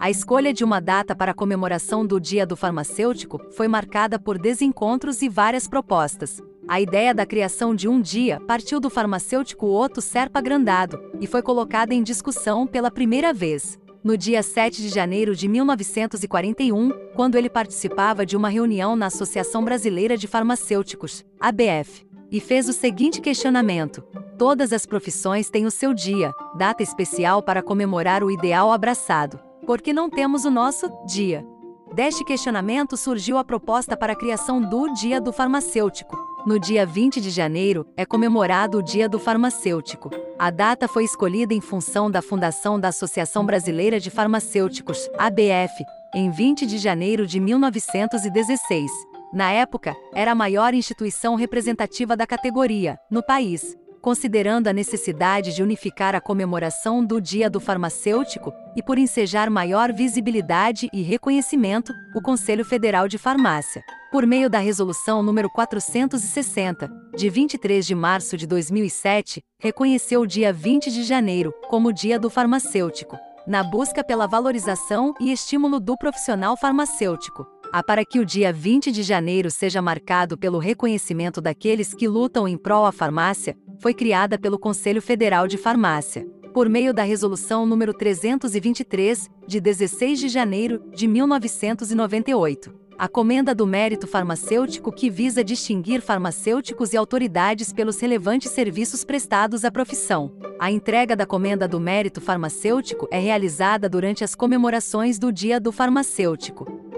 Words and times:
A 0.00 0.08
escolha 0.08 0.50
de 0.50 0.64
uma 0.64 0.80
data 0.80 1.14
para 1.14 1.32
a 1.32 1.34
comemoração 1.34 2.06
do 2.06 2.18
Dia 2.18 2.46
do 2.46 2.56
Farmacêutico 2.56 3.38
foi 3.50 3.68
marcada 3.68 4.18
por 4.18 4.38
desencontros 4.38 5.20
e 5.20 5.28
várias 5.28 5.68
propostas. 5.68 6.40
A 6.66 6.80
ideia 6.80 7.12
da 7.12 7.26
criação 7.26 7.74
de 7.74 7.86
um 7.86 8.00
dia 8.00 8.40
partiu 8.46 8.80
do 8.80 8.88
farmacêutico 8.88 9.66
Otto 9.66 10.00
Serpa 10.00 10.40
Grandado 10.40 10.98
e 11.20 11.26
foi 11.26 11.42
colocada 11.42 11.92
em 11.92 12.02
discussão 12.02 12.66
pela 12.66 12.90
primeira 12.90 13.34
vez 13.34 13.78
no 14.02 14.16
dia 14.16 14.42
7 14.42 14.80
de 14.80 14.88
janeiro 14.88 15.36
de 15.36 15.46
1941, 15.46 16.92
quando 17.14 17.36
ele 17.36 17.50
participava 17.50 18.24
de 18.24 18.38
uma 18.38 18.48
reunião 18.48 18.96
na 18.96 19.06
Associação 19.06 19.62
Brasileira 19.62 20.16
de 20.16 20.26
Farmacêuticos, 20.26 21.22
ABF, 21.38 22.06
e 22.32 22.40
fez 22.40 22.70
o 22.70 22.72
seguinte 22.72 23.20
questionamento: 23.20 24.02
Todas 24.38 24.72
as 24.72 24.86
profissões 24.86 25.50
têm 25.50 25.66
o 25.66 25.70
seu 25.70 25.92
dia, 25.92 26.32
data 26.56 26.82
especial 26.82 27.42
para 27.42 27.62
comemorar 27.62 28.24
o 28.24 28.30
ideal 28.30 28.72
abraçado. 28.72 29.49
Por 29.70 29.80
que 29.80 29.92
não 29.92 30.10
temos 30.10 30.44
o 30.44 30.50
nosso 30.50 30.90
dia? 31.06 31.46
Deste 31.94 32.24
questionamento 32.24 32.96
surgiu 32.96 33.38
a 33.38 33.44
proposta 33.44 33.96
para 33.96 34.14
a 34.14 34.16
criação 34.16 34.60
do 34.60 34.92
Dia 34.94 35.20
do 35.20 35.32
Farmacêutico, 35.32 36.18
no 36.44 36.58
dia 36.58 36.84
20 36.84 37.20
de 37.20 37.30
janeiro, 37.30 37.86
é 37.96 38.04
comemorado 38.04 38.78
o 38.78 38.82
Dia 38.82 39.08
do 39.08 39.16
Farmacêutico. 39.16 40.10
A 40.36 40.50
data 40.50 40.88
foi 40.88 41.04
escolhida 41.04 41.54
em 41.54 41.60
função 41.60 42.10
da 42.10 42.20
fundação 42.20 42.80
da 42.80 42.88
Associação 42.88 43.46
Brasileira 43.46 44.00
de 44.00 44.10
Farmacêuticos, 44.10 45.08
ABF, 45.16 45.84
em 46.16 46.32
20 46.32 46.66
de 46.66 46.76
janeiro 46.76 47.24
de 47.24 47.38
1916. 47.38 48.90
Na 49.32 49.52
época, 49.52 49.94
era 50.12 50.32
a 50.32 50.34
maior 50.34 50.74
instituição 50.74 51.36
representativa 51.36 52.16
da 52.16 52.26
categoria, 52.26 52.98
no 53.08 53.22
país 53.22 53.78
considerando 54.00 54.68
a 54.68 54.72
necessidade 54.72 55.54
de 55.54 55.62
unificar 55.62 56.14
a 56.14 56.20
comemoração 56.20 57.04
do 57.04 57.20
Dia 57.20 57.50
do 57.50 57.60
Farmacêutico 57.60 58.52
e 58.74 58.82
por 58.82 58.98
ensejar 58.98 59.50
maior 59.50 59.92
visibilidade 59.92 60.88
e 60.92 61.02
reconhecimento, 61.02 61.92
o 62.14 62.22
Conselho 62.22 62.64
Federal 62.64 63.06
de 63.06 63.18
Farmácia, 63.18 63.82
por 64.10 64.26
meio 64.26 64.50
da 64.50 64.58
Resolução 64.58 65.22
número 65.22 65.48
460, 65.50 66.90
de 67.16 67.30
23 67.30 67.86
de 67.86 67.94
março 67.94 68.36
de 68.36 68.46
2007, 68.46 69.42
reconheceu 69.60 70.22
o 70.22 70.26
dia 70.26 70.52
20 70.52 70.90
de 70.90 71.04
janeiro 71.04 71.52
como 71.68 71.92
Dia 71.92 72.18
do 72.18 72.30
Farmacêutico, 72.30 73.16
na 73.46 73.62
busca 73.62 74.02
pela 74.02 74.26
valorização 74.26 75.14
e 75.20 75.32
estímulo 75.32 75.78
do 75.78 75.96
profissional 75.96 76.56
farmacêutico. 76.56 77.46
Há 77.72 77.84
para 77.84 78.04
que 78.04 78.18
o 78.18 78.24
dia 78.24 78.52
20 78.52 78.90
de 78.90 79.02
janeiro 79.02 79.48
seja 79.48 79.80
marcado 79.80 80.36
pelo 80.36 80.58
reconhecimento 80.58 81.40
daqueles 81.40 81.94
que 81.94 82.08
lutam 82.08 82.48
em 82.48 82.58
prol 82.58 82.84
à 82.84 82.90
farmácia, 82.90 83.56
foi 83.80 83.94
criada 83.94 84.38
pelo 84.38 84.58
Conselho 84.58 85.00
Federal 85.00 85.48
de 85.48 85.56
Farmácia, 85.56 86.26
por 86.52 86.68
meio 86.68 86.92
da 86.92 87.02
Resolução 87.02 87.64
número 87.64 87.94
323, 87.94 89.28
de 89.46 89.58
16 89.58 90.20
de 90.20 90.28
janeiro 90.28 90.82
de 90.94 91.08
1998. 91.08 92.78
A 92.98 93.08
Comenda 93.08 93.54
do 93.54 93.66
Mérito 93.66 94.06
Farmacêutico 94.06 94.92
que 94.92 95.08
visa 95.08 95.42
distinguir 95.42 96.02
farmacêuticos 96.02 96.92
e 96.92 96.98
autoridades 96.98 97.72
pelos 97.72 97.98
relevantes 97.98 98.50
serviços 98.50 99.02
prestados 99.02 99.64
à 99.64 99.70
profissão. 99.70 100.30
A 100.58 100.70
entrega 100.70 101.16
da 101.16 101.24
Comenda 101.24 101.66
do 101.66 101.80
Mérito 101.80 102.20
Farmacêutico 102.20 103.08
é 103.10 103.18
realizada 103.18 103.88
durante 103.88 104.22
as 104.22 104.34
comemorações 104.34 105.18
do 105.18 105.32
Dia 105.32 105.58
do 105.58 105.72
Farmacêutico, 105.72 106.89